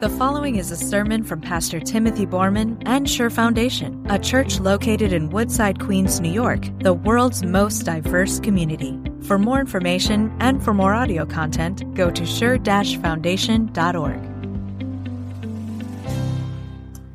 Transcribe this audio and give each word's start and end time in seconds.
The 0.00 0.08
following 0.10 0.54
is 0.54 0.70
a 0.70 0.76
sermon 0.76 1.24
from 1.24 1.40
Pastor 1.40 1.80
Timothy 1.80 2.24
Borman 2.24 2.80
and 2.86 3.10
Sure 3.10 3.30
Foundation, 3.30 4.06
a 4.08 4.16
church 4.16 4.60
located 4.60 5.12
in 5.12 5.28
Woodside, 5.30 5.80
Queens, 5.80 6.20
New 6.20 6.30
York, 6.30 6.60
the 6.78 6.94
world's 6.94 7.42
most 7.42 7.80
diverse 7.80 8.38
community. 8.38 8.96
For 9.22 9.40
more 9.40 9.58
information 9.58 10.32
and 10.38 10.62
for 10.62 10.72
more 10.72 10.94
audio 10.94 11.26
content, 11.26 11.82
go 11.94 12.12
to 12.12 12.24
sure-foundation.org. 12.24 14.20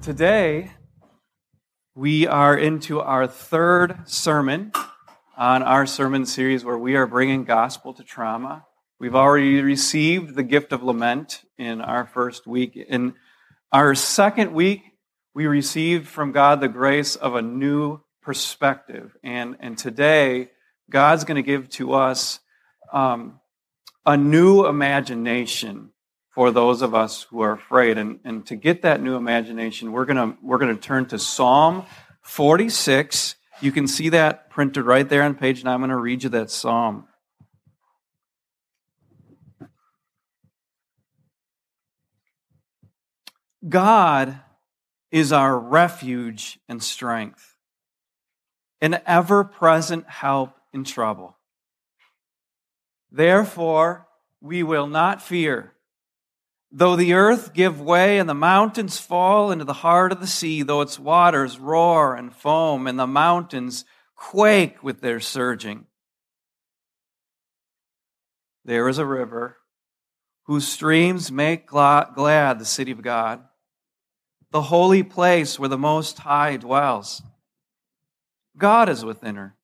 Today, 0.01 0.71
we 1.95 2.27
are 2.27 2.57
into 2.57 2.99
our 2.99 3.27
third 3.27 4.01
sermon 4.03 4.73
on 5.37 5.63
our 5.63 5.85
sermon 5.85 6.25
series 6.25 6.65
where 6.65 6.77
we 6.77 6.97
are 6.97 7.07
bringing 7.07 7.45
gospel 7.45 7.93
to 7.93 8.03
trauma. 8.03 8.65
We've 8.99 9.15
already 9.15 9.61
received 9.61 10.35
the 10.35 10.43
gift 10.43 10.71
of 10.71 10.83
lament 10.83 11.43
in 11.57 11.81
our 11.81 12.05
first 12.05 12.47
week. 12.47 12.75
In 12.75 13.15
our 13.71 13.95
second 13.95 14.53
week, 14.53 14.81
we 15.33 15.47
received 15.47 16.07
from 16.07 16.31
God 16.31 16.61
the 16.61 16.67
grace 16.67 17.15
of 17.15 17.35
a 17.35 17.41
new 17.41 18.01
perspective. 18.21 19.17
And, 19.23 19.57
and 19.59 19.77
today, 19.77 20.51
God's 20.89 21.23
going 21.23 21.35
to 21.35 21.41
give 21.41 21.69
to 21.71 21.93
us 21.93 22.39
um, 22.91 23.39
a 24.05 24.15
new 24.15 24.65
imagination 24.65 25.89
for 26.29 26.51
those 26.51 26.81
of 26.81 26.95
us 26.95 27.23
who 27.23 27.41
are 27.41 27.53
afraid. 27.53 27.97
And, 27.97 28.19
and 28.23 28.45
to 28.47 28.55
get 28.55 28.83
that 28.83 29.01
new 29.01 29.15
imagination, 29.15 29.91
we're 29.91 30.05
going 30.05 30.37
we're 30.41 30.57
going 30.59 30.75
to 30.75 30.81
turn 30.81 31.07
to 31.07 31.19
Psalm 31.19 31.85
46. 32.21 33.35
You 33.61 33.71
can 33.71 33.87
see 33.87 34.09
that 34.09 34.49
printed 34.49 34.85
right 34.85 35.07
there 35.07 35.23
on 35.23 35.35
page 35.35 35.63
9. 35.63 35.73
I'm 35.73 35.79
going 35.79 35.89
to 35.89 35.97
read 35.97 36.23
you 36.23 36.29
that 36.29 36.51
psalm. 36.51 37.07
God 43.67 44.39
is 45.11 45.31
our 45.31 45.57
refuge 45.57 46.59
and 46.67 46.83
strength, 46.83 47.55
an 48.81 48.99
ever 49.05 49.43
present 49.43 50.09
help 50.09 50.55
in 50.73 50.83
trouble. 50.83 51.37
Therefore, 53.11 54.07
we 54.41 54.63
will 54.63 54.87
not 54.87 55.21
fear. 55.21 55.73
Though 56.71 56.95
the 56.95 57.13
earth 57.13 57.53
give 57.53 57.79
way 57.79 58.17
and 58.17 58.27
the 58.27 58.33
mountains 58.33 58.99
fall 58.99 59.51
into 59.51 59.63
the 59.63 59.73
heart 59.73 60.11
of 60.11 60.19
the 60.19 60.27
sea, 60.27 60.63
though 60.63 60.81
its 60.81 60.99
waters 60.99 61.59
roar 61.59 62.15
and 62.15 62.35
foam 62.35 62.87
and 62.87 62.97
the 62.99 63.07
mountains 63.07 63.85
quake 64.15 64.83
with 64.83 64.99
their 64.99 65.19
surging, 65.19 65.85
there 68.65 68.89
is 68.89 68.97
a 68.97 69.05
river 69.05 69.57
whose 70.45 70.67
streams 70.67 71.31
make 71.31 71.67
glad 71.67 72.57
the 72.57 72.65
city 72.65 72.91
of 72.91 73.01
God 73.01 73.43
the 74.53 74.61
holy 74.61 75.01
place 75.01 75.57
where 75.57 75.67
the 75.67 75.79
Most 75.79 76.19
High 76.19 76.57
dwells. 76.57 77.23
God 78.55 78.87
is 78.87 79.03
within 79.03 79.35
her. 79.35 79.55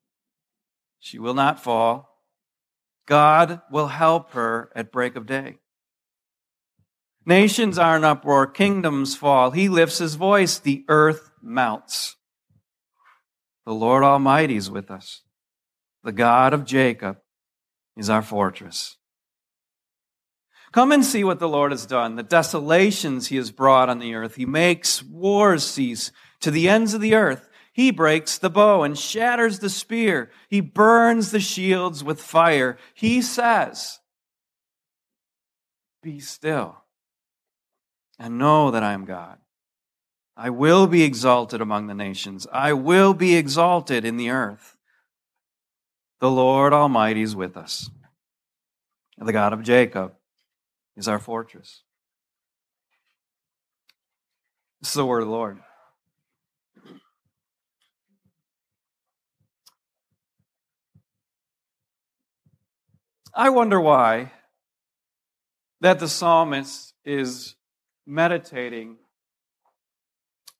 She 0.99 1.19
will 1.19 1.35
not 1.35 1.63
fall. 1.63 2.17
God 3.05 3.61
will 3.71 3.87
help 3.87 4.31
her 4.31 4.71
at 4.75 4.91
break 4.91 5.15
of 5.15 5.27
day. 5.27 5.59
Nations 7.23 7.77
are 7.77 7.97
in 7.97 8.03
uproar, 8.03 8.47
kingdoms 8.47 9.15
fall. 9.15 9.51
He 9.51 9.69
lifts 9.69 9.99
his 9.99 10.15
voice, 10.15 10.57
the 10.57 10.83
earth 10.89 11.29
melts. 11.39 12.15
The 13.67 13.73
Lord 13.73 14.03
Almighty 14.03 14.55
is 14.55 14.71
with 14.71 14.89
us. 14.89 15.21
The 16.03 16.11
God 16.11 16.51
of 16.51 16.65
Jacob 16.65 17.19
is 17.95 18.09
our 18.09 18.23
fortress. 18.23 18.97
Come 20.71 20.91
and 20.91 21.03
see 21.03 21.23
what 21.23 21.39
the 21.39 21.49
Lord 21.49 21.71
has 21.71 21.85
done, 21.85 22.15
the 22.15 22.23
desolations 22.23 23.27
he 23.27 23.37
has 23.37 23.51
brought 23.51 23.89
on 23.89 23.99
the 23.99 24.13
earth. 24.13 24.35
He 24.35 24.45
makes 24.45 25.01
wars 25.03 25.65
cease 25.65 26.11
to 26.41 26.51
the 26.51 26.69
ends 26.69 26.93
of 26.93 27.01
the 27.01 27.15
earth. 27.15 27.49
He 27.73 27.91
breaks 27.91 28.37
the 28.37 28.49
bow 28.49 28.83
and 28.83 28.97
shatters 28.97 29.59
the 29.59 29.69
spear. 29.69 30.29
He 30.47 30.61
burns 30.61 31.31
the 31.31 31.39
shields 31.39 32.03
with 32.03 32.21
fire. 32.21 32.77
He 32.93 33.21
says, 33.21 33.99
Be 36.03 36.19
still 36.19 36.83
and 38.19 38.37
know 38.37 38.69
that 38.71 38.83
I 38.83 38.93
am 38.93 39.05
God. 39.05 39.39
I 40.37 40.51
will 40.51 40.87
be 40.87 41.03
exalted 41.03 41.61
among 41.61 41.87
the 41.87 41.95
nations. 41.95 42.45
I 42.51 42.73
will 42.73 43.13
be 43.13 43.35
exalted 43.35 44.05
in 44.05 44.17
the 44.17 44.29
earth. 44.29 44.75
The 46.19 46.29
Lord 46.29 46.73
Almighty 46.73 47.21
is 47.21 47.35
with 47.35 47.57
us, 47.57 47.89
the 49.17 49.33
God 49.33 49.53
of 49.53 49.63
Jacob 49.63 50.13
is 50.99 51.07
our 51.07 51.17
fortress. 51.17 51.83
This 54.81 54.89
is 54.89 54.95
the 54.95 55.05
word 55.05 55.21
of 55.21 55.29
the 55.29 55.33
Lord. 55.33 55.59
I 63.33 63.49
wonder 63.49 63.79
why 63.79 64.33
that 65.79 65.99
the 65.99 66.09
psalmist 66.09 66.93
is 67.05 67.55
meditating 68.05 68.97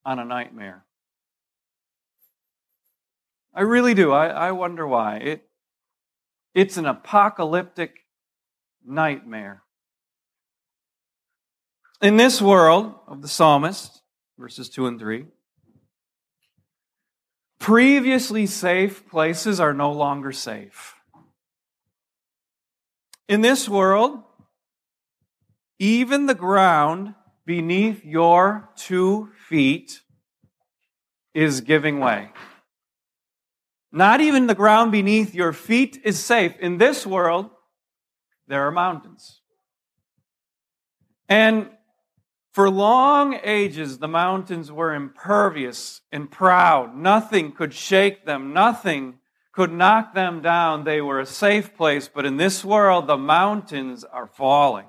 on 0.05 0.19
a 0.19 0.25
nightmare. 0.25 0.85
I 3.53 3.61
really 3.61 3.93
do. 3.93 4.13
I, 4.13 4.27
I 4.27 4.51
wonder 4.53 4.87
why. 4.87 5.17
It, 5.17 5.49
it's 6.53 6.77
an 6.77 6.85
apocalyptic 6.85 8.05
nightmare. 8.85 9.63
In 12.01 12.15
this 12.15 12.41
world 12.41 12.93
of 13.07 13.21
the 13.21 13.27
psalmist, 13.27 14.01
verses 14.37 14.69
2 14.69 14.87
and 14.87 14.99
3, 14.99 15.25
previously 17.59 18.45
safe 18.45 19.05
places 19.09 19.59
are 19.59 19.73
no 19.73 19.91
longer 19.91 20.31
safe. 20.31 20.95
In 23.27 23.41
this 23.41 23.67
world, 23.67 24.23
even 25.77 26.25
the 26.25 26.35
ground 26.35 27.15
beneath 27.45 28.05
your 28.05 28.69
two 28.77 29.29
feet 29.49 29.99
is 31.33 31.59
giving 31.61 31.99
way. 31.99 32.29
Not 33.91 34.21
even 34.21 34.47
the 34.47 34.55
ground 34.55 34.93
beneath 34.93 35.35
your 35.35 35.51
feet 35.51 35.99
is 36.05 36.17
safe. 36.17 36.57
In 36.59 36.77
this 36.77 37.05
world, 37.05 37.49
there 38.47 38.65
are 38.67 38.71
mountains. 38.71 39.41
And 41.27 41.69
for 42.59 42.69
long 42.69 43.39
ages, 43.45 43.99
the 43.99 44.07
mountains 44.09 44.69
were 44.69 44.93
impervious 44.93 46.01
and 46.11 46.29
proud. 46.29 46.93
Nothing 46.93 47.53
could 47.53 47.73
shake 47.73 48.25
them. 48.25 48.51
Nothing 48.51 49.19
could 49.53 49.71
knock 49.71 50.13
them 50.13 50.41
down. 50.41 50.83
They 50.83 50.99
were 50.99 51.21
a 51.21 51.25
safe 51.25 51.73
place. 51.77 52.09
But 52.13 52.25
in 52.25 52.35
this 52.35 52.65
world, 52.65 53.07
the 53.07 53.15
mountains 53.15 54.03
are 54.03 54.27
falling. 54.27 54.87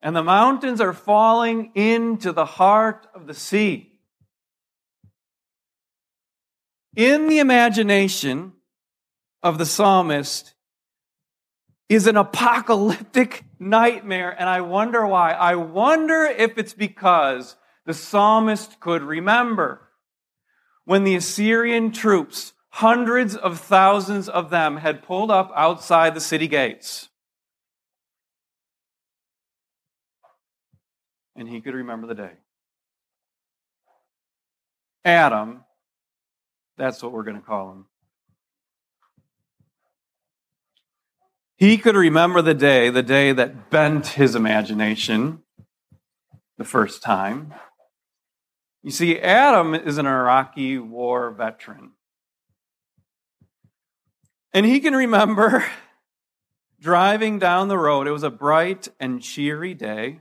And 0.00 0.14
the 0.14 0.22
mountains 0.22 0.80
are 0.80 0.92
falling 0.92 1.72
into 1.74 2.30
the 2.30 2.46
heart 2.46 3.08
of 3.12 3.26
the 3.26 3.34
sea. 3.34 3.98
In 6.94 7.26
the 7.26 7.40
imagination 7.40 8.52
of 9.42 9.58
the 9.58 9.66
psalmist, 9.66 10.54
is 11.88 12.06
an 12.06 12.16
apocalyptic 12.16 13.42
nightmare, 13.58 14.34
and 14.38 14.48
I 14.48 14.60
wonder 14.60 15.06
why. 15.06 15.32
I 15.32 15.54
wonder 15.54 16.24
if 16.24 16.58
it's 16.58 16.74
because 16.74 17.56
the 17.84 17.94
psalmist 17.94 18.80
could 18.80 19.02
remember 19.02 19.88
when 20.84 21.04
the 21.04 21.16
Assyrian 21.16 21.92
troops, 21.92 22.52
hundreds 22.70 23.36
of 23.36 23.60
thousands 23.60 24.28
of 24.28 24.50
them, 24.50 24.78
had 24.78 25.02
pulled 25.02 25.30
up 25.30 25.52
outside 25.54 26.14
the 26.14 26.20
city 26.20 26.48
gates. 26.48 27.08
And 31.36 31.48
he 31.48 31.60
could 31.60 31.74
remember 31.74 32.06
the 32.06 32.14
day. 32.14 32.32
Adam, 35.04 35.64
that's 36.76 37.02
what 37.02 37.12
we're 37.12 37.22
going 37.22 37.40
to 37.40 37.46
call 37.46 37.72
him. 37.72 37.86
He 41.58 41.76
could 41.76 41.96
remember 41.96 42.40
the 42.40 42.54
day, 42.54 42.88
the 42.88 43.02
day 43.02 43.32
that 43.32 43.68
bent 43.68 44.06
his 44.06 44.36
imagination 44.36 45.42
the 46.56 46.64
first 46.64 47.02
time. 47.02 47.52
You 48.84 48.92
see, 48.92 49.18
Adam 49.18 49.74
is 49.74 49.98
an 49.98 50.06
Iraqi 50.06 50.78
war 50.78 51.32
veteran. 51.32 51.94
And 54.54 54.64
he 54.64 54.78
can 54.78 54.94
remember 54.94 55.64
driving 56.80 57.40
down 57.40 57.66
the 57.66 57.76
road. 57.76 58.06
It 58.06 58.12
was 58.12 58.22
a 58.22 58.30
bright 58.30 58.86
and 59.00 59.20
cheery 59.20 59.74
day, 59.74 60.20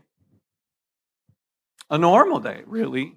a 1.87 1.99
normal 1.99 2.39
day, 2.39 2.63
really. 2.65 3.15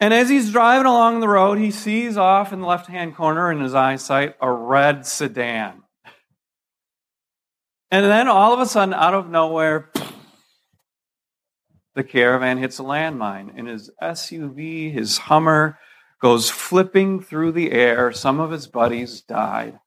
And 0.00 0.14
as 0.14 0.30
he's 0.30 0.50
driving 0.50 0.86
along 0.86 1.20
the 1.20 1.28
road, 1.28 1.58
he 1.58 1.70
sees 1.70 2.16
off 2.16 2.54
in 2.54 2.60
the 2.60 2.66
left 2.66 2.86
hand 2.86 3.14
corner 3.14 3.52
in 3.52 3.60
his 3.60 3.74
eyesight 3.74 4.34
a 4.40 4.50
red 4.50 5.06
sedan. 5.06 5.82
And 7.90 8.06
then 8.06 8.26
all 8.26 8.54
of 8.54 8.60
a 8.60 8.66
sudden, 8.66 8.94
out 8.94 9.14
of 9.14 9.28
nowhere, 9.28 9.90
the 11.94 12.04
caravan 12.04 12.56
hits 12.56 12.78
a 12.78 12.82
landmine, 12.82 13.52
and 13.54 13.68
his 13.68 13.90
SUV, 14.00 14.92
his 14.92 15.18
Hummer, 15.18 15.78
goes 16.20 16.48
flipping 16.48 17.20
through 17.20 17.52
the 17.52 17.72
air. 17.72 18.12
Some 18.12 18.40
of 18.40 18.52
his 18.52 18.66
buddies 18.66 19.20
died. 19.20 19.80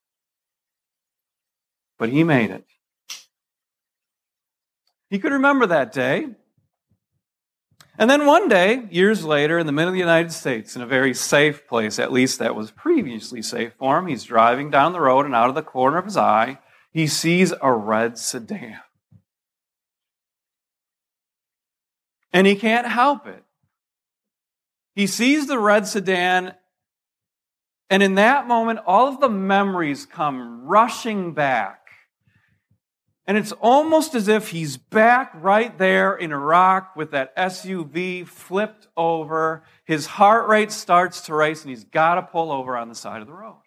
But 1.98 2.10
he 2.10 2.24
made 2.24 2.51
it. 2.51 2.65
He 5.10 5.18
could 5.18 5.31
remember 5.31 5.65
that 5.68 5.92
day. 5.92 6.27
And 7.98 8.10
then 8.10 8.25
one 8.25 8.50
day, 8.50 8.88
years 8.90 9.24
later, 9.24 9.60
in 9.60 9.68
the 9.68 9.72
middle 9.72 9.90
of 9.90 9.94
the 9.94 10.00
United 10.00 10.31
States, 10.31 10.75
in 10.75 10.81
a 10.81 10.88
very 10.88 11.13
safe 11.13 11.68
place, 11.68 12.00
at 12.00 12.12
least 12.12 12.40
that 12.40 12.56
was 12.56 12.72
previously 12.72 13.42
safe 13.44 13.74
for 13.78 14.00
him, 14.00 14.07
he's 14.07 14.24
driving 14.24 14.72
down 14.72 14.94
the 14.94 15.01
road, 15.01 15.25
and 15.25 15.36
out 15.36 15.50
of 15.50 15.56
the 15.56 15.62
corner 15.62 16.00
of 16.00 16.06
his 16.06 16.18
eye, 16.18 16.57
he 16.92 17.06
sees 17.06 17.54
a 17.62 17.72
red 17.72 18.18
sedan. 18.18 18.80
And 22.31 22.48
he 22.48 22.56
can't 22.56 22.88
help 22.88 23.28
it. 23.28 23.44
He 24.96 25.06
sees 25.06 25.46
the 25.46 25.60
red 25.60 25.88
sedan, 25.88 26.56
and 27.92 28.01
in 28.01 28.16
that 28.16 28.48
moment, 28.48 28.80
all 28.88 29.07
of 29.07 29.19
the 29.19 29.30
memories 29.30 30.07
come 30.07 30.66
rushing 30.66 31.34
back. 31.34 31.82
And 33.25 33.38
it's 33.38 33.54
almost 33.54 34.16
as 34.16 34.28
if 34.28 34.50
he's 34.50 34.75
back 34.75 35.31
right 35.34 35.78
there 35.78 36.14
in 36.14 36.34
Iraq 36.34 36.96
with 36.96 37.12
that 37.12 37.36
SUV 37.38 38.28
flipped 38.28 38.88
over. 38.98 39.64
His 39.86 40.06
heart 40.06 40.50
rate 40.50 40.74
starts 40.74 41.22
to 41.22 41.34
race, 41.34 41.62
and 41.62 41.70
he's 41.70 41.86
got 41.86 42.16
to 42.16 42.22
pull 42.22 42.52
over 42.52 42.75
on 42.75 42.90
the 42.90 42.96
side 42.96 43.22
of 43.22 43.28
the 43.28 43.34
road. 43.34 43.62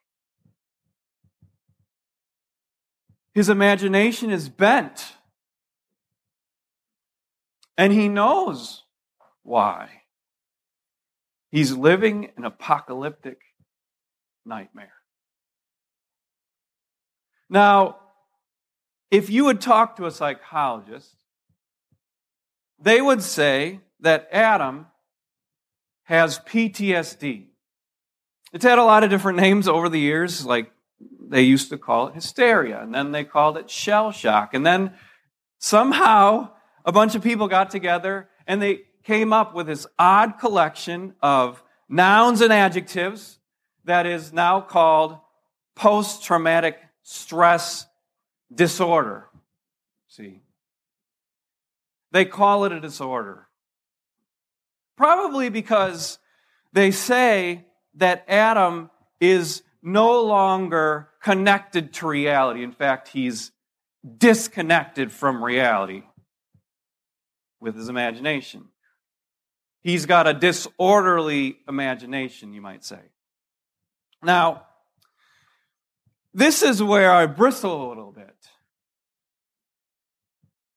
His 3.35 3.49
imagination 3.49 4.31
is 4.31 4.49
bent. 4.49 5.15
And 7.79 7.93
he 7.93 8.09
knows 8.09 8.85
why. 9.43 9.89
He's 11.51 11.73
living 11.73 12.31
an 12.37 12.45
apocalyptic 12.45 13.39
nightmare. 14.45 14.93
Now, 17.49 17.97
if 19.11 19.31
you 19.31 19.45
would 19.45 19.61
talk 19.61 19.97
to 19.97 20.07
a 20.07 20.11
psychologist, 20.11 21.15
they 22.79 23.01
would 23.01 23.23
say 23.23 23.81
that 24.01 24.29
Adam 24.31 24.87
has 26.05 26.39
PTSD. 26.41 27.47
It's 28.53 28.65
had 28.65 28.79
a 28.79 28.85
lot 28.85 29.05
of 29.05 29.11
different 29.11 29.39
names 29.41 29.69
over 29.69 29.89
the 29.89 30.01
years, 30.01 30.45
like 30.45 30.71
they 31.29 31.43
used 31.43 31.71
to 31.71 31.79
call 31.79 32.09
it 32.09 32.15
hysteria, 32.15 32.81
and 32.81 32.95
then 32.95 33.13
they 33.13 33.25
called 33.25 33.57
it 33.57 33.71
shell 33.71 34.13
shock. 34.13 34.55
And 34.55 34.65
then 34.65 34.93
somehow 35.59 36.51
a 36.85 36.93
bunch 36.93 37.15
of 37.15 37.23
people 37.23 37.49
got 37.49 37.71
together 37.71 38.29
and 38.47 38.63
they 38.63 38.83
came 39.03 39.33
up 39.33 39.55
with 39.55 39.67
this 39.67 39.87
odd 39.99 40.39
collection 40.39 41.15
of 41.21 41.63
nouns 41.89 42.41
and 42.41 42.53
adjectives 42.53 43.39
that 43.85 44.07
is 44.07 44.33
now 44.33 44.61
called 44.61 45.19
post 45.75 46.25
traumatic 46.25 46.79
stress 47.03 47.86
disorder. 48.55 49.27
See? 50.09 50.41
They 52.13 52.25
call 52.25 52.65
it 52.65 52.73
a 52.73 52.81
disorder. 52.81 53.47
Probably 54.97 55.51
because 55.51 56.19
they 56.73 56.91
say 56.91 57.67
that 57.95 58.25
Adam 58.29 58.91
is 59.21 59.63
no 59.83 60.23
longer 60.23 61.09
connected 61.23 61.93
to 61.95 62.07
reality. 62.07 62.63
In 62.63 62.73
fact, 62.73 63.09
he's 63.09 63.53
disconnected 64.19 65.13
from 65.13 65.43
reality 65.43 66.03
with 67.61 67.77
his 67.77 67.89
imagination. 67.89 68.67
He's 69.83 70.07
got 70.07 70.27
a 70.27 70.35
disorderly 70.35 71.59
imagination, 71.69 72.53
you 72.53 72.61
might 72.61 72.85
say. 72.85 73.01
Now, 74.23 74.66
this 76.37 76.63
is 76.63 76.83
where 76.83 77.11
I 77.11 77.25
bristle 77.25 77.87
a 77.87 77.89
little 77.89 78.13
bit. 78.13 78.37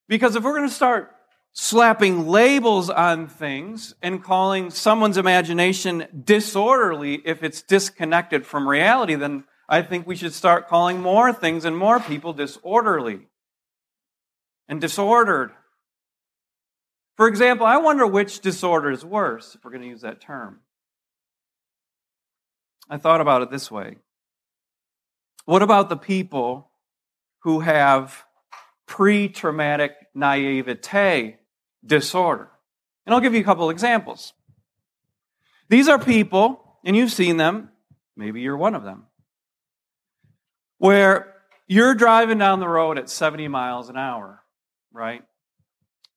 Because 0.08 0.38
if 0.38 0.44
we're 0.44 0.56
going 0.56 0.70
to 0.70 0.74
start 0.74 1.14
slapping 1.52 2.30
labels 2.30 2.90
on 2.90 3.28
things 3.28 3.94
and 4.02 4.24
calling 4.24 4.70
someone's 4.70 5.18
imagination 5.18 6.08
disorderly 6.24 7.22
if 7.26 7.44
it's 7.44 7.62
disconnected 7.62 8.46
from 8.46 8.70
reality, 8.70 9.16
then 9.16 9.44
I 9.68 9.82
think 9.82 10.08
we 10.08 10.16
should 10.16 10.34
start 10.34 10.70
calling 10.70 11.02
more 11.02 11.34
things 11.34 11.66
and 11.66 11.78
more 11.78 12.00
people 12.00 12.32
disorderly 12.32 13.28
and 14.70 14.80
disordered. 14.80 15.52
For 17.18 17.28
example, 17.28 17.66
I 17.66 17.78
wonder 17.78 18.08
which 18.08 18.40
disorder 18.40 18.92
is 18.92 19.04
worse, 19.04 19.56
if 19.56 19.66
we're 19.66 19.72
going 19.72 19.84
to 19.84 19.90
use 19.90 20.02
that 20.02 20.22
term. 20.22 20.62
I 22.90 22.98
thought 22.98 23.20
about 23.20 23.42
it 23.42 23.52
this 23.52 23.70
way. 23.70 23.98
What 25.50 25.64
about 25.64 25.90
the 25.90 25.98
people 25.98 26.70
who 27.40 27.62
have 27.62 28.24
pre 28.86 29.30
traumatic 29.30 29.94
naivete 30.14 31.38
disorder? 31.84 32.52
And 33.08 33.16
I'll 33.16 33.22
give 33.22 33.34
you 33.34 33.42
a 33.42 33.44
couple 33.44 33.72
examples. 33.72 34.34
These 35.68 35.88
are 35.88 35.98
people, 35.98 36.78
and 36.86 36.96
you've 36.96 37.12
seen 37.12 37.38
them, 37.38 37.70
maybe 38.16 38.42
you're 38.42 38.58
one 38.58 38.76
of 38.76 38.84
them, 38.84 39.06
where 40.78 41.34
you're 41.68 41.96
driving 41.96 42.38
down 42.38 42.60
the 42.60 42.68
road 42.68 43.00
at 43.00 43.10
70 43.10 43.48
miles 43.48 43.90
an 43.90 43.98
hour, 43.98 44.44
right? 44.94 45.24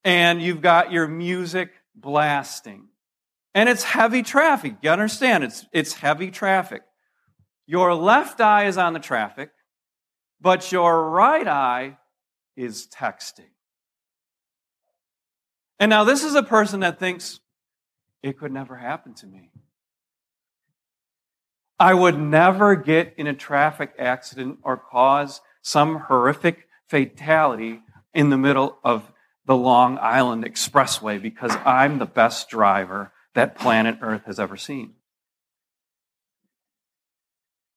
and 0.05 0.43
you've 0.43 0.61
got 0.61 0.93
your 0.93 1.07
music 1.07 1.71
blasting. 1.95 2.89
And 3.55 3.69
it's 3.69 3.85
heavy 3.85 4.23
traffic. 4.23 4.77
You 4.83 4.91
understand? 4.91 5.45
It's, 5.45 5.67
it's 5.73 5.95
heavy 5.95 6.31
traffic. 6.31 6.83
Your 7.67 7.95
left 7.95 8.41
eye 8.41 8.67
is 8.67 8.77
on 8.77 8.93
the 8.93 9.01
traffic, 9.01 9.51
but 10.41 10.73
your 10.73 11.11
right 11.11 11.47
eye 11.47 11.99
is 12.57 12.87
texting. 12.87 13.51
And 15.79 15.91
now, 15.91 16.05
this 16.05 16.23
is 16.23 16.35
a 16.35 16.43
person 16.43 16.81
that 16.81 16.99
thinks 16.99 17.41
it 18.23 18.39
could 18.39 18.53
never 18.53 18.77
happen 18.77 19.15
to 19.15 19.27
me. 19.27 19.51
I 21.79 21.95
would 21.95 22.19
never 22.19 22.77
get 22.77 23.15
in 23.17 23.27
a 23.27 23.35
traffic 23.35 23.95
accident 23.99 24.61
or 24.63 24.77
cause 24.77 25.41
some 25.63 25.97
horrific 25.97 26.69
fatality 26.87 27.81
in 28.15 28.31
the 28.31 28.39
middle 28.39 28.79
of 28.85 29.11
the 29.47 29.57
Long 29.57 29.99
Island 30.01 30.45
Expressway 30.45 31.21
because 31.21 31.57
I'm 31.65 31.99
the 31.99 32.07
best 32.07 32.49
driver 32.49 33.13
that 33.35 33.59
planet 33.59 33.99
Earth 34.01 34.27
has 34.27 34.39
ever 34.39 34.57
seen. 34.57 34.95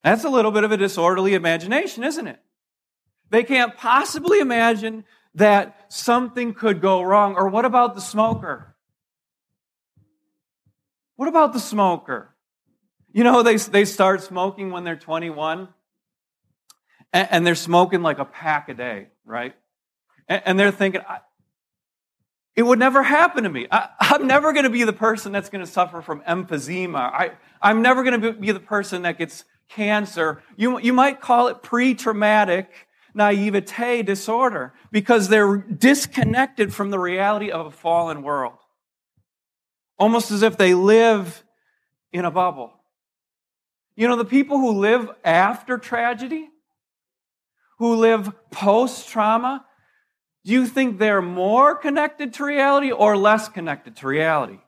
That's 0.05 0.23
a 0.23 0.29
little 0.29 0.51
bit 0.51 0.63
of 0.63 0.71
a 0.71 0.77
disorderly 0.77 1.33
imagination, 1.33 2.03
isn't 2.03 2.27
it? 2.27 2.39
They 3.31 3.41
can't 3.43 3.75
possibly 3.75 4.39
imagine 4.39 5.03
that 5.33 5.91
something 5.91 6.53
could 6.53 6.79
go 6.79 7.01
wrong. 7.01 7.33
Or 7.35 7.49
what 7.49 7.65
about 7.65 7.95
the 7.95 8.01
smoker? 8.01 8.75
What 11.15 11.27
about 11.27 11.53
the 11.53 11.59
smoker? 11.59 12.35
You 13.13 13.23
know, 13.23 13.41
they, 13.41 13.55
they 13.55 13.83
start 13.83 14.21
smoking 14.21 14.69
when 14.69 14.83
they're 14.83 14.95
21, 14.95 15.69
and, 17.11 17.27
and 17.31 17.47
they're 17.47 17.55
smoking 17.55 18.03
like 18.03 18.19
a 18.19 18.25
pack 18.25 18.69
a 18.69 18.75
day, 18.75 19.07
right? 19.25 19.55
And, 20.27 20.41
and 20.45 20.59
they're 20.59 20.69
thinking, 20.69 21.01
it 22.55 22.61
would 22.61 22.77
never 22.77 23.01
happen 23.01 23.43
to 23.45 23.49
me. 23.49 23.65
I, 23.71 23.89
am 24.01 24.27
never 24.27 24.53
going 24.53 24.65
to 24.65 24.69
be 24.69 24.83
the 24.83 24.93
person 24.93 25.31
that's 25.31 25.49
going 25.49 25.65
to 25.65 25.71
suffer 25.71 26.03
from 26.03 26.21
emphysema. 26.21 26.99
I, 26.99 27.31
I'm 27.59 27.81
never 27.81 28.03
going 28.03 28.21
to 28.21 28.33
be 28.33 28.51
the 28.51 28.59
person 28.59 29.01
that 29.01 29.17
gets 29.17 29.45
cancer. 29.69 30.41
You, 30.55 30.79
you 30.79 30.93
might 30.93 31.21
call 31.21 31.47
it 31.47 31.63
pre 31.63 31.95
traumatic 31.95 32.87
naivete 33.13 34.03
disorder 34.03 34.73
because 34.91 35.29
they're 35.29 35.57
disconnected 35.57 36.73
from 36.73 36.91
the 36.91 36.99
reality 36.99 37.49
of 37.49 37.65
a 37.65 37.71
fallen 37.71 38.21
world. 38.23 38.57
Almost 39.97 40.31
as 40.31 40.43
if 40.43 40.57
they 40.57 40.73
live 40.73 41.43
in 42.11 42.25
a 42.25 42.31
bubble. 42.31 42.73
You 43.95 44.09
know, 44.09 44.17
the 44.17 44.25
people 44.25 44.57
who 44.57 44.71
live 44.71 45.09
after 45.23 45.77
tragedy, 45.77 46.49
who 47.79 47.95
live 47.95 48.31
post 48.51 49.07
trauma, 49.07 49.65
do 50.43 50.51
you 50.51 50.67
think 50.67 50.99
they're 50.99 51.21
more 51.21 51.75
connected 51.75 52.33
to 52.35 52.45
reality 52.45 52.91
or 52.91 53.17
less 53.17 53.47
connected 53.47 53.95
to 53.97 54.07
reality? 54.07 54.59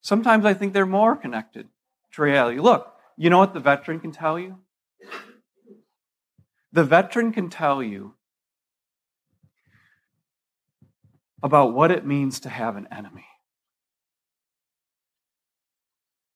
Sometimes 0.00 0.44
I 0.44 0.54
think 0.54 0.72
they're 0.72 0.86
more 0.86 1.16
connected 1.16 1.68
to 2.12 2.22
reality. 2.22 2.60
Look, 2.60 2.93
you 3.16 3.30
know 3.30 3.38
what 3.38 3.54
the 3.54 3.60
veteran 3.60 4.00
can 4.00 4.12
tell 4.12 4.38
you? 4.38 4.58
The 6.72 6.84
veteran 6.84 7.32
can 7.32 7.50
tell 7.50 7.82
you 7.82 8.14
about 11.42 11.74
what 11.74 11.90
it 11.90 12.04
means 12.06 12.40
to 12.40 12.48
have 12.48 12.76
an 12.76 12.88
enemy. 12.90 13.26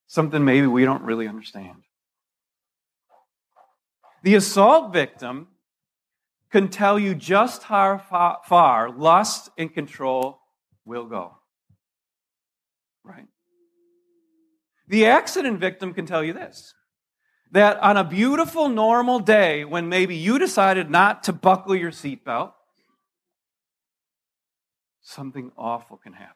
Something 0.06 0.44
maybe 0.44 0.66
we 0.66 0.84
don't 0.84 1.02
really 1.02 1.26
understand. 1.26 1.82
The 4.22 4.34
assault 4.34 4.92
victim 4.92 5.48
can 6.50 6.68
tell 6.68 6.98
you 6.98 7.14
just 7.14 7.64
how 7.64 7.98
far 8.46 8.90
lust 8.90 9.50
and 9.58 9.72
control 9.72 10.40
will 10.84 11.06
go. 11.06 11.36
Right? 13.04 13.26
The 14.88 15.06
accident 15.06 15.60
victim 15.60 15.94
can 15.94 16.06
tell 16.06 16.24
you 16.24 16.32
this 16.32 16.74
that 17.50 17.78
on 17.78 17.96
a 17.96 18.04
beautiful, 18.04 18.68
normal 18.68 19.20
day 19.20 19.64
when 19.64 19.88
maybe 19.88 20.14
you 20.14 20.38
decided 20.38 20.90
not 20.90 21.22
to 21.24 21.32
buckle 21.32 21.74
your 21.74 21.90
seatbelt, 21.90 22.52
something 25.00 25.50
awful 25.56 25.96
can 25.96 26.12
happen. 26.12 26.34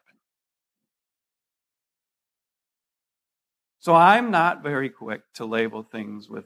So 3.79 3.93
I'm 3.93 4.31
not 4.31 4.63
very 4.63 4.89
quick 4.89 5.21
to 5.35 5.45
label 5.45 5.83
things 5.83 6.29
with 6.29 6.45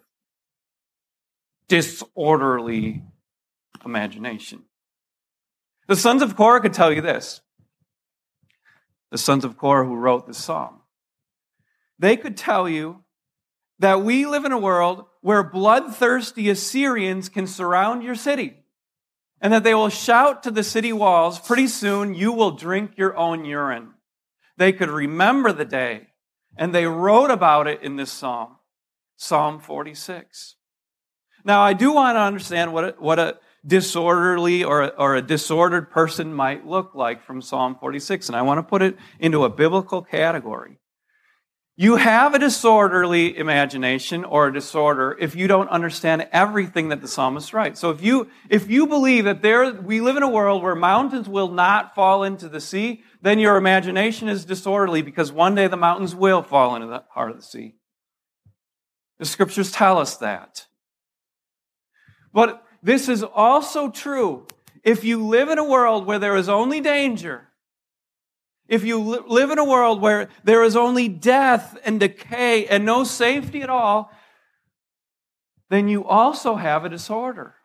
disorderly 1.67 3.03
imagination. 3.85 4.63
The 5.87 5.95
sons 5.95 6.21
of 6.21 6.35
Korah 6.35 6.61
could 6.61 6.73
tell 6.73 6.91
you 6.91 7.01
this. 7.01 7.41
The 9.11 9.17
sons 9.17 9.45
of 9.45 9.57
Korah 9.57 9.85
who 9.85 9.95
wrote 9.95 10.27
this 10.27 10.37
song. 10.37 10.81
They 11.99 12.17
could 12.17 12.37
tell 12.37 12.67
you 12.69 13.03
that 13.79 14.01
we 14.01 14.25
live 14.25 14.45
in 14.45 14.51
a 14.51 14.57
world 14.57 15.05
where 15.21 15.43
bloodthirsty 15.43 16.49
Assyrians 16.49 17.29
can 17.29 17.47
surround 17.47 18.03
your 18.03 18.15
city 18.15 18.55
and 19.41 19.53
that 19.53 19.63
they 19.63 19.73
will 19.73 19.89
shout 19.89 20.43
to 20.43 20.51
the 20.51 20.63
city 20.63 20.91
walls, 20.91 21.39
pretty 21.39 21.67
soon 21.67 22.15
you 22.15 22.31
will 22.31 22.51
drink 22.51 22.91
your 22.97 23.15
own 23.15 23.45
urine. 23.45 23.89
They 24.57 24.73
could 24.73 24.89
remember 24.89 25.51
the 25.51 25.65
day, 25.65 26.07
and 26.57 26.73
they 26.73 26.87
wrote 26.87 27.29
about 27.29 27.67
it 27.67 27.83
in 27.83 27.95
this 27.95 28.11
psalm, 28.11 28.55
Psalm 29.15 29.59
46. 29.59 30.55
Now, 31.45 31.61
I 31.61 31.73
do 31.73 31.93
want 31.93 32.15
to 32.15 32.21
understand 32.21 32.73
what 32.73 32.83
a, 32.83 32.95
what 32.97 33.19
a 33.19 33.37
disorderly 33.65 34.63
or 34.63 34.81
a, 34.81 34.87
or 34.87 35.15
a 35.15 35.21
disordered 35.21 35.91
person 35.91 36.33
might 36.33 36.65
look 36.65 36.95
like 36.95 37.23
from 37.23 37.41
Psalm 37.41 37.77
46, 37.79 38.29
and 38.29 38.35
I 38.35 38.41
want 38.41 38.57
to 38.57 38.63
put 38.63 38.81
it 38.81 38.97
into 39.19 39.43
a 39.43 39.49
biblical 39.49 40.01
category. 40.01 40.79
You 41.79 41.97
have 41.97 42.33
a 42.33 42.39
disorderly 42.39 43.37
imagination 43.37 44.23
or 44.23 44.47
a 44.47 44.53
disorder 44.53 45.15
if 45.19 45.35
you 45.35 45.47
don't 45.47 45.69
understand 45.69 46.27
everything 46.31 46.89
that 46.89 47.01
the 47.01 47.07
psalmist 47.07 47.53
writes. 47.53 47.79
So 47.79 47.91
if 47.91 48.01
you, 48.01 48.29
if 48.49 48.67
you 48.67 48.87
believe 48.87 49.25
that 49.25 49.43
there, 49.43 49.71
we 49.71 50.01
live 50.01 50.17
in 50.17 50.23
a 50.23 50.29
world 50.29 50.63
where 50.63 50.73
mountains 50.73 51.29
will 51.29 51.51
not 51.51 51.93
fall 51.93 52.23
into 52.23 52.49
the 52.49 52.59
sea, 52.59 53.03
then 53.21 53.37
your 53.37 53.57
imagination 53.57 54.27
is 54.27 54.43
disorderly 54.43 55.03
because 55.03 55.31
one 55.31 55.53
day 55.53 55.67
the 55.67 55.77
mountains 55.77 56.15
will 56.15 56.41
fall 56.41 56.73
into 56.73 56.87
the 56.87 57.03
heart 57.11 57.29
of 57.29 57.37
the 57.37 57.43
sea. 57.43 57.75
The 59.19 59.25
scriptures 59.25 59.71
tell 59.71 59.99
us 59.99 60.17
that. 60.17 60.65
But 62.33 62.65
this 62.81 63.07
is 63.07 63.21
also 63.21 63.91
true 63.91 64.47
if 64.83 65.03
you 65.03 65.27
live 65.27 65.49
in 65.49 65.59
a 65.59 65.63
world 65.63 66.07
where 66.07 66.17
there 66.17 66.37
is 66.37 66.49
only 66.49 66.81
danger 66.81 67.46
if 68.67 68.83
you 68.83 68.99
live 68.99 69.49
in 69.49 69.59
a 69.59 69.63
world 69.63 70.01
where 70.01 70.29
there 70.43 70.63
is 70.63 70.75
only 70.75 71.07
death 71.07 71.77
and 71.85 71.99
decay 71.99 72.65
and 72.67 72.85
no 72.85 73.03
safety 73.03 73.61
at 73.61 73.69
all, 73.69 74.11
then 75.69 75.87
you 75.87 76.05
also 76.05 76.55
have 76.55 76.85
a 76.85 76.89
disorder. 76.89 77.55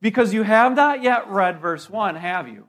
Because 0.00 0.34
you 0.34 0.42
have 0.42 0.74
not 0.74 1.02
yet 1.02 1.28
read 1.28 1.60
verse 1.60 1.88
1, 1.88 2.16
have 2.16 2.48
you? 2.48 2.68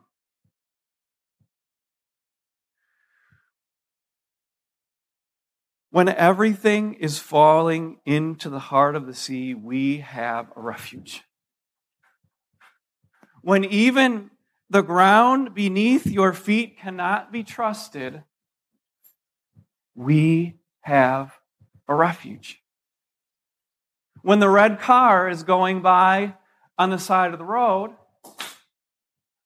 When 5.89 6.10
everything 6.10 6.96
is 6.96 7.20
falling 7.20 8.00
into 8.05 8.50
the 8.50 8.60
heart 8.60 8.96
of 8.96 9.05
the 9.05 9.13
sea, 9.13 9.53
we 9.53 10.00
have 10.00 10.48
a 10.55 10.62
refuge. 10.62 11.24
When 13.41 13.63
even 13.63 14.32
the 14.69 14.81
ground 14.81 15.53
beneath 15.53 16.05
your 16.05 16.34
feet 16.34 16.77
cannot 16.79 17.31
be 17.31 17.43
trusted. 17.43 18.24
We 19.93 20.55
have 20.81 21.34
a 21.88 21.95
refuge. 21.95 22.62
When 24.22 24.39
the 24.39 24.50
red 24.50 24.79
car 24.79 25.29
is 25.29 25.43
going 25.43 25.81
by 25.81 26.36
on 26.77 26.89
the 26.89 26.98
side 26.98 27.31
of 27.31 27.39
the 27.39 27.45
road, 27.45 27.91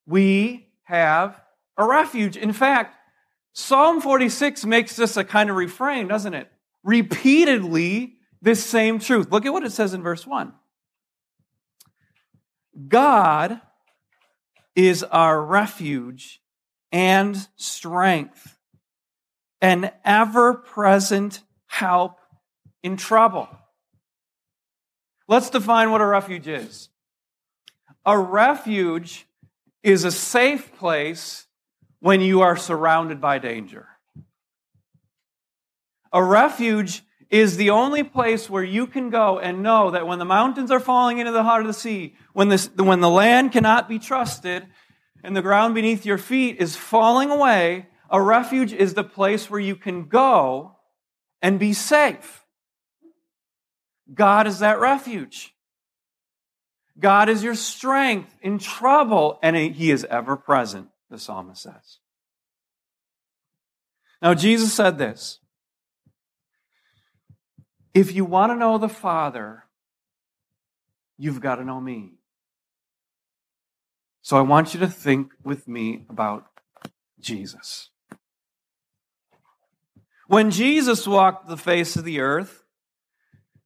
we 0.06 0.70
have 0.84 1.40
a 1.78 1.86
refuge. 1.86 2.38
In 2.38 2.54
fact, 2.54 2.96
Psalm 3.54 4.00
46 4.00 4.66
makes 4.66 4.96
this 4.96 5.18
a 5.18 5.24
kind 5.24 5.50
of 5.50 5.56
refrain, 5.56 6.08
doesn't 6.08 6.34
it? 6.34 6.50
Repeatedly, 6.84 8.16
this 8.42 8.66
same 8.66 9.00
truth. 9.00 9.32
Look 9.32 9.46
at 9.46 9.54
what 9.54 9.66
it 9.66 9.72
says 9.72 9.94
in 9.94 10.02
verse 10.02 10.26
1. 10.26 10.54
God 12.88 13.60
is 14.88 15.04
our 15.04 15.44
refuge 15.44 16.42
and 16.92 17.50
strength, 17.58 18.58
an 19.62 19.92
ever 20.06 20.54
present 20.54 21.42
help 21.68 22.18
in 22.82 22.96
trouble. 22.96 23.50
Let's 25.28 25.50
define 25.50 25.92
what 25.92 26.00
a 26.00 26.06
refuge 26.06 26.48
is. 26.48 26.88
A 28.06 28.18
refuge 28.18 29.28
is 29.84 30.06
a 30.06 30.12
safe 30.12 30.74
place 30.78 31.46
when 32.00 32.22
you 32.22 32.40
are 32.42 32.56
surrounded 32.56 33.20
by 33.20 33.38
danger. 33.38 33.88
A 36.14 36.24
refuge 36.24 37.04
is 37.30 37.58
the 37.58 37.70
only 37.70 38.04
place 38.04 38.50
where 38.50 38.64
you 38.64 38.88
can 38.88 39.10
go 39.10 39.40
and 39.40 39.62
know 39.62 39.92
that 39.92 40.08
when 40.08 40.20
the 40.20 40.26
mountains 40.26 40.72
are 40.72 40.80
falling 40.80 41.20
into 41.20 41.32
the 41.32 41.44
heart 41.44 41.62
of 41.62 41.68
the 41.68 41.74
sea, 41.74 42.16
when, 42.34 42.50
this, 42.50 42.70
when 42.76 43.02
the 43.02 43.10
land 43.10 43.52
cannot 43.52 43.88
be 43.88 44.00
trusted, 44.00 44.66
and 45.24 45.36
the 45.36 45.42
ground 45.42 45.76
beneath 45.76 46.06
your 46.06 46.18
feet 46.18 46.58
is 46.60 46.76
falling 46.76 47.30
away, 47.30 47.88
a 48.10 48.22
refuge 48.22 48.74
is 48.74 48.94
the 48.94 49.04
place 49.04 49.50
where 49.50 49.60
you 49.60 49.76
can 49.76 50.08
go 50.08 50.78
and 51.42 51.60
be 51.60 51.74
safe. 51.74 52.46
God 54.14 54.48
is 54.48 54.60
that 54.60 54.80
refuge. 54.80 55.54
God 56.98 57.30
is 57.30 57.44
your 57.44 57.56
strength 57.56 58.36
in 58.42 58.60
trouble, 58.60 59.40
and 59.42 59.56
He 59.56 59.92
is 59.92 60.06
ever 60.06 60.36
present, 60.36 60.90
the 61.10 61.20
psalmist 61.20 61.62
says. 61.62 62.00
Now, 64.22 64.34
Jesus 64.34 64.74
said 64.74 64.98
this 64.98 65.40
if 68.00 68.15
you 68.15 68.24
want 68.24 68.50
to 68.50 68.56
know 68.56 68.77
the 68.77 68.88
Father, 68.88 69.65
you've 71.18 71.41
got 71.41 71.56
to 71.56 71.65
know 71.65 71.82
me. 71.82 72.13
So 74.22 74.38
I 74.38 74.41
want 74.41 74.74
you 74.74 74.79
to 74.79 74.88
think 74.88 75.34
with 75.44 75.68
me 75.68 76.06
about 76.10 76.46
Jesus. 77.20 77.89
When 80.27 80.50
Jesus 80.50 81.06
walked 81.06 81.50
the 81.50 81.58
face 81.58 81.98
of 81.98 82.06
the 82.06 82.22
earth, 82.22 82.63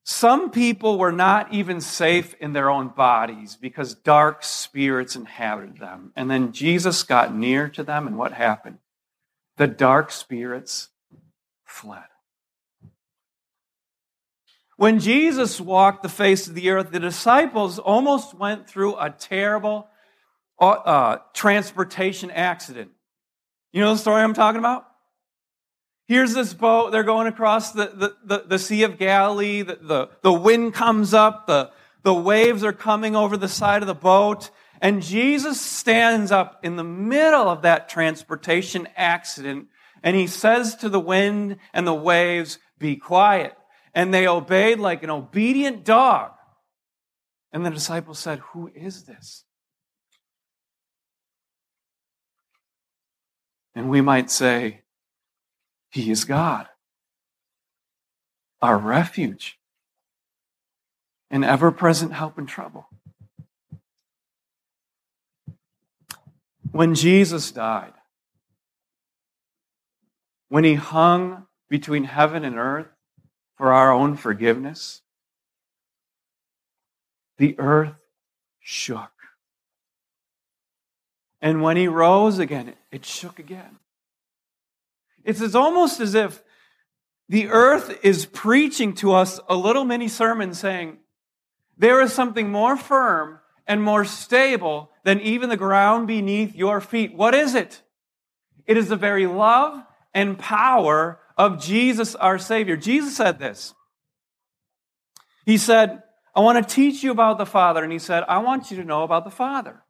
some 0.03 0.49
people 0.49 0.97
were 0.97 1.11
not 1.11 1.53
even 1.53 1.79
safe 1.79 2.33
in 2.39 2.53
their 2.53 2.71
own 2.71 2.87
bodies 2.87 3.55
because 3.55 3.93
dark 3.93 4.43
spirits 4.43 5.15
inhabited 5.15 5.77
them. 5.77 6.11
And 6.15 6.31
then 6.31 6.53
Jesus 6.53 7.03
got 7.03 7.35
near 7.35 7.69
to 7.69 7.83
them, 7.83 8.07
and 8.07 8.17
what 8.17 8.33
happened? 8.33 8.79
The 9.57 9.67
dark 9.67 10.11
spirits 10.11 10.89
fled. 11.65 12.03
When 14.83 14.99
Jesus 14.99 15.61
walked 15.61 16.03
the 16.03 16.09
face 16.09 16.49
of 16.49 16.55
the 16.55 16.69
earth, 16.71 16.91
the 16.91 16.99
disciples 16.99 17.79
almost 17.79 18.33
went 18.33 18.67
through 18.67 18.97
a 18.97 19.09
terrible 19.11 19.87
uh, 20.59 20.71
uh, 20.71 21.17
transportation 21.33 22.29
accident. 22.29 22.91
You 23.71 23.79
know 23.79 23.93
the 23.93 23.97
story 23.97 24.21
I'm 24.21 24.33
talking 24.33 24.59
about? 24.59 24.85
Here's 26.05 26.33
this 26.33 26.53
boat, 26.53 26.91
they're 26.91 27.03
going 27.03 27.27
across 27.27 27.71
the, 27.71 27.93
the, 27.95 28.15
the, 28.25 28.43
the 28.45 28.59
Sea 28.59 28.83
of 28.83 28.97
Galilee, 28.97 29.61
the, 29.61 29.79
the, 29.81 30.09
the 30.21 30.33
wind 30.33 30.73
comes 30.73 31.13
up, 31.13 31.47
the, 31.47 31.71
the 32.01 32.13
waves 32.13 32.61
are 32.61 32.73
coming 32.73 33.15
over 33.15 33.37
the 33.37 33.47
side 33.47 33.83
of 33.83 33.87
the 33.87 33.95
boat, 33.95 34.49
and 34.81 35.01
Jesus 35.01 35.61
stands 35.61 36.29
up 36.29 36.59
in 36.61 36.75
the 36.75 36.83
middle 36.83 37.47
of 37.47 37.61
that 37.61 37.87
transportation 37.87 38.89
accident, 38.97 39.67
and 40.03 40.17
he 40.17 40.27
says 40.27 40.75
to 40.75 40.89
the 40.89 40.99
wind 40.99 41.55
and 41.73 41.87
the 41.87 41.93
waves, 41.93 42.59
Be 42.79 42.97
quiet 42.97 43.55
and 43.93 44.13
they 44.13 44.27
obeyed 44.27 44.79
like 44.79 45.03
an 45.03 45.09
obedient 45.09 45.83
dog. 45.83 46.31
And 47.51 47.65
the 47.65 47.69
disciples 47.69 48.19
said, 48.19 48.39
Who 48.51 48.71
is 48.73 49.03
this? 49.03 49.43
And 53.75 53.89
we 53.89 54.01
might 54.01 54.31
say, 54.31 54.81
He 55.91 56.09
is 56.09 56.25
God, 56.25 56.67
our 58.61 58.77
refuge, 58.77 59.59
an 61.29 61.43
ever 61.43 61.71
present 61.71 62.13
help 62.13 62.39
in 62.39 62.45
trouble. 62.45 62.87
When 66.71 66.95
Jesus 66.95 67.51
died, 67.51 67.93
when 70.49 70.63
he 70.63 70.73
hung 70.73 71.45
between 71.69 72.03
heaven 72.03 72.43
and 72.43 72.57
earth, 72.57 72.87
for 73.63 73.71
our 73.71 73.93
own 73.93 74.17
forgiveness, 74.17 75.01
the 77.37 77.55
earth 77.57 78.03
shook. 78.59 79.13
And 81.41 81.61
when 81.61 81.77
he 81.77 81.87
rose 81.87 82.39
again, 82.39 82.73
it 82.91 83.05
shook 83.05 83.39
again. 83.39 83.77
It's 85.23 85.39
as 85.39 85.55
almost 85.55 86.01
as 86.01 86.13
if 86.13 86.43
the 87.29 87.47
earth 87.47 87.97
is 88.03 88.25
preaching 88.25 88.95
to 88.95 89.13
us 89.13 89.39
a 89.47 89.55
little 89.55 89.85
mini 89.85 90.09
sermon 90.09 90.53
saying, 90.53 90.97
There 91.77 92.01
is 92.01 92.11
something 92.11 92.51
more 92.51 92.75
firm 92.75 93.39
and 93.65 93.81
more 93.81 94.03
stable 94.03 94.91
than 95.05 95.21
even 95.21 95.47
the 95.47 95.55
ground 95.55 96.07
beneath 96.07 96.53
your 96.53 96.81
feet. 96.81 97.15
What 97.15 97.33
is 97.33 97.55
it? 97.55 97.81
It 98.65 98.75
is 98.75 98.89
the 98.89 98.97
very 98.97 99.25
love 99.25 99.81
and 100.13 100.37
power 100.37 101.21
of 101.37 101.61
Jesus 101.61 102.15
our 102.15 102.37
Savior. 102.37 102.77
Jesus 102.77 103.15
said 103.15 103.39
this. 103.39 103.73
He 105.45 105.57
said, 105.57 106.03
I 106.35 106.39
want 106.41 106.67
to 106.67 106.73
teach 106.73 107.03
you 107.03 107.11
about 107.11 107.37
the 107.37 107.45
Father. 107.45 107.83
And 107.83 107.91
he 107.91 107.99
said, 107.99 108.23
I 108.27 108.39
want 108.39 108.71
you 108.71 108.77
to 108.77 108.83
know 108.83 109.03
about 109.03 109.25
the 109.25 109.31
Father. 109.31 109.83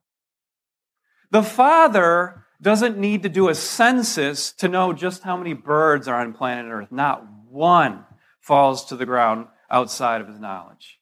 The 1.30 1.42
Father 1.42 2.44
doesn't 2.60 2.98
need 2.98 3.22
to 3.22 3.28
do 3.28 3.48
a 3.48 3.54
census 3.54 4.52
to 4.52 4.68
know 4.68 4.92
just 4.92 5.22
how 5.22 5.36
many 5.36 5.52
birds 5.52 6.08
are 6.08 6.20
on 6.20 6.32
planet 6.32 6.70
Earth. 6.70 6.90
Not 6.90 7.26
one 7.48 8.04
falls 8.40 8.86
to 8.86 8.96
the 8.96 9.06
ground 9.06 9.46
outside 9.70 10.20
of 10.20 10.28
his 10.28 10.38
knowledge. 10.38 10.98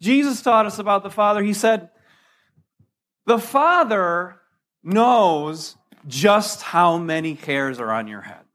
Jesus 0.00 0.42
taught 0.42 0.66
us 0.66 0.78
about 0.78 1.02
the 1.02 1.10
Father. 1.10 1.42
He 1.42 1.54
said, 1.54 1.90
The 3.26 3.38
Father 3.38 4.36
knows 4.82 5.76
just 6.06 6.62
how 6.62 6.98
many 6.98 7.34
hairs 7.34 7.80
are 7.80 7.90
on 7.90 8.08
your 8.08 8.22
head. 8.22 8.47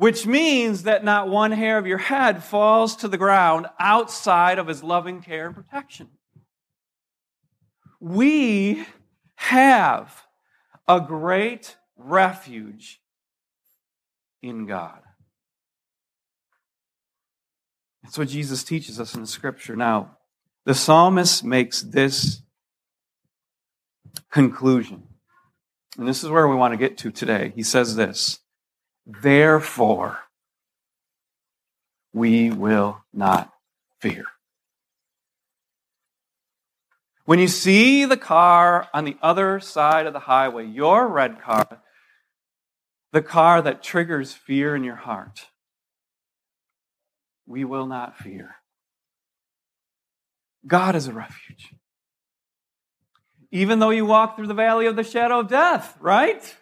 Which 0.00 0.24
means 0.24 0.84
that 0.84 1.04
not 1.04 1.28
one 1.28 1.52
hair 1.52 1.76
of 1.76 1.86
your 1.86 1.98
head 1.98 2.42
falls 2.42 2.96
to 2.96 3.06
the 3.06 3.18
ground 3.18 3.66
outside 3.78 4.58
of 4.58 4.66
his 4.66 4.82
loving 4.82 5.20
care 5.20 5.44
and 5.44 5.54
protection. 5.54 6.08
We 8.00 8.86
have 9.34 10.24
a 10.88 11.02
great 11.02 11.76
refuge 11.98 13.02
in 14.40 14.64
God. 14.64 15.00
That's 18.02 18.16
what 18.16 18.28
Jesus 18.28 18.64
teaches 18.64 18.98
us 18.98 19.14
in 19.14 19.20
the 19.20 19.26
scripture. 19.26 19.76
Now, 19.76 20.16
the 20.64 20.74
psalmist 20.74 21.44
makes 21.44 21.82
this 21.82 22.40
conclusion. 24.30 25.02
And 25.98 26.08
this 26.08 26.24
is 26.24 26.30
where 26.30 26.48
we 26.48 26.56
want 26.56 26.72
to 26.72 26.78
get 26.78 26.96
to 26.98 27.10
today. 27.10 27.52
He 27.54 27.62
says 27.62 27.96
this 27.96 28.38
Therefore, 29.06 30.18
we 32.12 32.50
will 32.50 33.02
not 33.12 33.52
fear. 34.00 34.24
When 37.24 37.38
you 37.38 37.48
see 37.48 38.04
the 38.04 38.16
car 38.16 38.88
on 38.92 39.04
the 39.04 39.16
other 39.22 39.60
side 39.60 40.06
of 40.06 40.12
the 40.12 40.20
highway, 40.20 40.66
your 40.66 41.06
red 41.06 41.40
car, 41.40 41.80
the 43.12 43.22
car 43.22 43.62
that 43.62 43.82
triggers 43.82 44.32
fear 44.32 44.74
in 44.74 44.82
your 44.82 44.96
heart, 44.96 45.46
we 47.46 47.64
will 47.64 47.86
not 47.86 48.16
fear. 48.16 48.56
God 50.66 50.94
is 50.94 51.06
a 51.06 51.12
refuge. 51.12 51.72
Even 53.52 53.78
though 53.78 53.90
you 53.90 54.06
walk 54.06 54.36
through 54.36 54.46
the 54.46 54.54
valley 54.54 54.86
of 54.86 54.96
the 54.96 55.02
shadow 55.02 55.40
of 55.40 55.48
death, 55.48 55.96
right? 56.00 56.56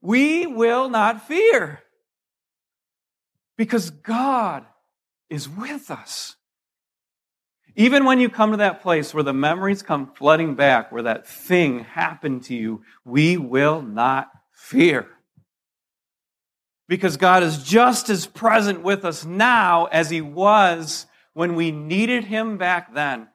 We 0.00 0.46
will 0.46 0.88
not 0.88 1.26
fear 1.26 1.82
because 3.56 3.90
God 3.90 4.64
is 5.28 5.48
with 5.48 5.90
us. 5.90 6.36
Even 7.74 8.04
when 8.04 8.18
you 8.18 8.28
come 8.28 8.50
to 8.52 8.56
that 8.56 8.82
place 8.82 9.14
where 9.14 9.22
the 9.22 9.32
memories 9.32 9.82
come 9.82 10.12
flooding 10.14 10.54
back, 10.54 10.90
where 10.90 11.02
that 11.02 11.26
thing 11.26 11.84
happened 11.84 12.42
to 12.44 12.54
you, 12.54 12.82
we 13.04 13.36
will 13.36 13.82
not 13.82 14.30
fear. 14.52 15.06
Because 16.88 17.16
God 17.16 17.42
is 17.42 17.62
just 17.62 18.08
as 18.08 18.26
present 18.26 18.82
with 18.82 19.04
us 19.04 19.24
now 19.24 19.86
as 19.86 20.10
He 20.10 20.20
was 20.20 21.06
when 21.34 21.54
we 21.54 21.70
needed 21.70 22.24
Him 22.24 22.58
back 22.58 22.94
then. 22.94 23.28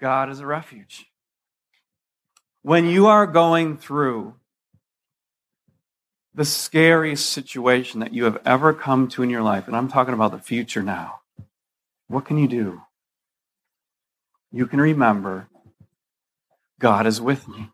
God 0.00 0.30
is 0.30 0.40
a 0.40 0.46
refuge. 0.46 1.06
When 2.62 2.86
you 2.86 3.06
are 3.06 3.26
going 3.26 3.76
through 3.76 4.34
the 6.38 6.44
scariest 6.44 7.30
situation 7.30 7.98
that 7.98 8.14
you 8.14 8.22
have 8.22 8.40
ever 8.46 8.72
come 8.72 9.08
to 9.08 9.24
in 9.24 9.28
your 9.28 9.42
life, 9.42 9.66
and 9.66 9.76
I'm 9.76 9.88
talking 9.88 10.14
about 10.14 10.30
the 10.30 10.38
future 10.38 10.84
now, 10.84 11.18
what 12.06 12.26
can 12.26 12.38
you 12.38 12.46
do? 12.46 12.80
You 14.52 14.68
can 14.68 14.80
remember 14.80 15.48
God 16.78 17.08
is 17.08 17.20
with 17.20 17.48
me. 17.48 17.70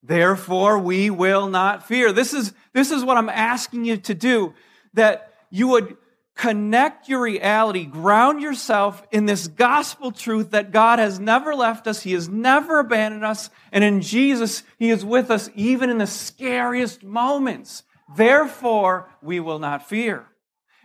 Therefore, 0.00 0.78
we 0.78 1.10
will 1.10 1.48
not 1.48 1.88
fear. 1.88 2.12
This 2.12 2.32
is, 2.32 2.52
this 2.72 2.92
is 2.92 3.02
what 3.02 3.16
I'm 3.16 3.28
asking 3.28 3.84
you 3.84 3.96
to 3.96 4.14
do 4.14 4.54
that 4.92 5.34
you 5.50 5.66
would 5.66 5.96
connect 6.34 7.08
your 7.08 7.22
reality, 7.22 7.84
ground 7.84 8.42
yourself 8.42 9.02
in 9.12 9.26
this 9.26 9.46
gospel 9.46 10.10
truth 10.10 10.50
that 10.50 10.72
God 10.72 10.98
has 10.98 11.20
never 11.20 11.54
left 11.54 11.86
us, 11.86 12.02
He 12.02 12.12
has 12.12 12.28
never 12.28 12.80
abandoned 12.80 13.24
us, 13.24 13.50
and 13.72 13.84
in 13.84 14.00
Jesus, 14.00 14.62
He 14.78 14.90
is 14.90 15.04
with 15.04 15.30
us 15.30 15.48
even 15.54 15.90
in 15.90 15.98
the 15.98 16.06
scariest 16.06 17.02
moments. 17.04 17.84
Therefore, 18.16 19.10
we 19.22 19.40
will 19.40 19.58
not 19.58 19.88
fear. 19.88 20.26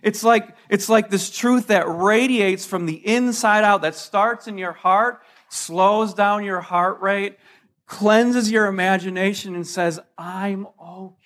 It's 0.01 0.23
like, 0.23 0.55
it's 0.69 0.87
like 0.87 1.09
this 1.09 1.29
truth 1.29 1.67
that 1.67 1.85
radiates 1.87 2.65
from 2.65 2.85
the 2.85 3.05
inside 3.05 3.63
out, 3.63 3.81
that 3.81 3.95
starts 3.95 4.47
in 4.47 4.57
your 4.57 4.71
heart, 4.71 5.21
slows 5.49 6.13
down 6.13 6.45
your 6.45 6.61
heart 6.61 7.01
rate, 7.01 7.37
cleanses 7.85 8.49
your 8.49 8.67
imagination, 8.67 9.55
and 9.55 9.67
says, 9.67 9.99
I'm 10.17 10.67
okay. 10.81 11.18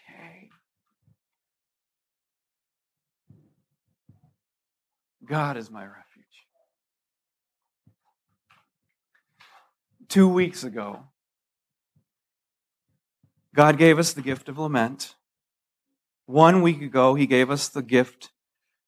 God 5.34 5.58
is 5.58 5.72
my 5.72 5.82
refuge. 5.82 6.46
Two 10.08 10.30
weeks 10.30 10.64
ago, 10.64 11.06
God 13.56 13.80
gave 13.80 13.98
us 13.98 14.14
the 14.14 14.22
gift 14.22 14.48
of 14.48 14.60
lament. 14.60 15.16
One 16.28 16.62
week 16.62 16.84
ago, 16.84 17.16
He 17.16 17.26
gave 17.26 17.50
us 17.50 17.68
the 17.68 17.82
gift 17.82 18.30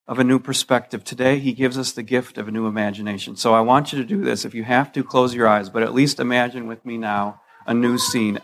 of 0.07 0.19
a 0.19 0.23
new 0.23 0.37
perspective. 0.37 1.03
Today, 1.03 1.39
He 1.39 1.51
gives 1.51 1.79
us 1.79 1.93
the 1.93 2.03
gift 2.03 2.37
of 2.37 2.47
a 2.47 2.51
new 2.51 2.67
imagination. 2.67 3.35
So 3.35 3.55
I 3.55 3.61
want 3.61 3.91
you 3.91 3.97
to 3.97 4.05
do 4.05 4.23
this. 4.23 4.45
If 4.45 4.53
you 4.53 4.65
have 4.65 4.91
to, 4.91 5.03
close 5.03 5.33
your 5.33 5.47
eyes, 5.47 5.71
but 5.71 5.81
at 5.81 5.95
least 5.95 6.19
imagine 6.19 6.67
with 6.67 6.85
me 6.85 6.99
now 6.99 7.41
a 7.65 7.73
new 7.73 7.97
scene. 7.97 8.37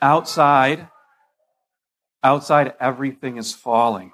Outside, 0.00 0.86
outside, 2.22 2.74
everything 2.78 3.38
is 3.38 3.52
falling. 3.52 4.12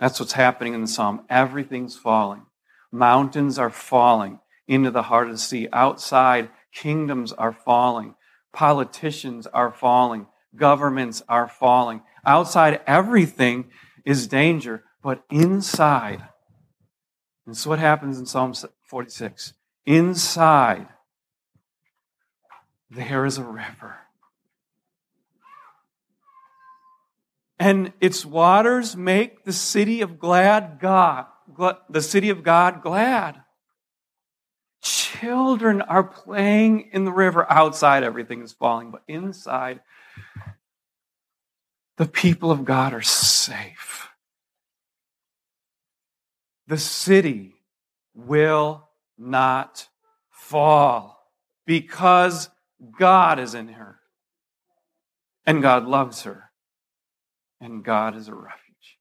That's 0.00 0.18
what's 0.18 0.32
happening 0.32 0.74
in 0.74 0.80
the 0.80 0.88
psalm. 0.88 1.24
Everything's 1.28 1.96
falling. 1.96 2.46
Mountains 2.90 3.58
are 3.58 3.70
falling 3.70 4.40
into 4.66 4.90
the 4.90 5.02
heart 5.02 5.28
of 5.28 5.34
the 5.34 5.38
sea. 5.38 5.68
Outside, 5.72 6.50
kingdoms 6.72 7.32
are 7.32 7.52
falling. 7.52 8.14
Politicians 8.52 9.46
are 9.46 9.70
falling. 9.70 10.26
Governments 10.56 11.22
are 11.28 11.46
falling. 11.46 12.02
Outside, 12.26 12.80
everything 12.86 13.70
is 14.04 14.26
danger, 14.26 14.82
but 15.02 15.22
inside, 15.30 16.26
and 17.50 17.56
so 17.56 17.70
what 17.70 17.80
happens 17.80 18.16
in 18.16 18.26
Psalm 18.26 18.54
46. 18.84 19.54
Inside, 19.84 20.86
there 22.88 23.24
is 23.24 23.38
a 23.38 23.42
river 23.42 23.96
and 27.60 27.92
its 28.00 28.24
waters 28.24 28.96
make 28.96 29.44
the 29.44 29.52
city 29.52 30.00
of 30.00 30.18
glad 30.18 30.78
God, 30.80 31.26
the 31.90 32.00
city 32.00 32.30
of 32.30 32.42
God 32.42 32.82
glad. 32.82 33.42
Children 34.80 35.82
are 35.82 36.02
playing 36.02 36.88
in 36.94 37.04
the 37.04 37.12
river. 37.12 37.46
Outside, 37.52 38.02
everything 38.02 38.42
is 38.42 38.54
falling, 38.54 38.90
but 38.90 39.02
inside, 39.06 39.80
the 41.98 42.06
people 42.06 42.50
of 42.50 42.64
God 42.64 42.94
are 42.94 43.02
safe. 43.02 44.08
The 46.66 46.78
city 46.78 47.56
will 48.14 48.88
not 49.18 49.86
fall 50.30 51.28
because 51.66 52.48
God 52.98 53.38
is 53.38 53.54
in 53.54 53.68
her 53.68 54.00
and 55.44 55.60
God 55.60 55.84
loves 55.84 56.22
her 56.22 56.49
and 57.60 57.84
God 57.84 58.16
is 58.16 58.28
a 58.28 58.34
refuge. 58.34 58.98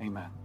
Amen. 0.00 0.43